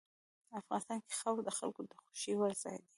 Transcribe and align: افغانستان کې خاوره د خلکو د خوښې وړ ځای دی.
افغانستان 0.61 0.97
کې 1.05 1.13
خاوره 1.19 1.43
د 1.45 1.49
خلکو 1.57 1.81
د 1.85 1.91
خوښې 2.01 2.33
وړ 2.37 2.51
ځای 2.63 2.75
دی. 2.81 2.89